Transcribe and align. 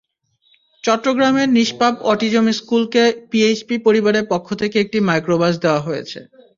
চট্টগ্রামের 0.83 1.47
নিষ্পাপ 1.57 1.95
অটিজম 2.11 2.45
স্কুলকে 2.59 3.03
পিএইচপি 3.29 3.75
পরিবারের 3.85 4.25
পক্ষ 4.31 4.47
থেকে 4.61 4.75
একটি 4.79 4.97
মাইক্রোবাস 5.07 5.53
দেওয়া 5.63 5.81
হয়েছে। 5.87 6.19